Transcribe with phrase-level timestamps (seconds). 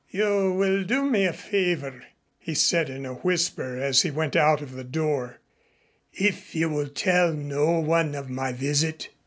[0.09, 2.03] "You will do me a favor,"
[2.39, 5.37] he said in a whisper as he went out of the door,
[6.11, 9.09] "if you will tell no one of my visit."